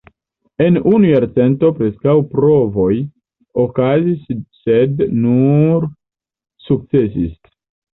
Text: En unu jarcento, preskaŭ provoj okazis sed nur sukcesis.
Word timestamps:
En 0.67 0.77
unu 0.91 1.11
jarcento, 1.11 1.69
preskaŭ 1.81 2.15
provoj 2.33 2.89
okazis 3.67 4.27
sed 4.65 5.09
nur 5.23 5.91
sukcesis. 6.69 7.35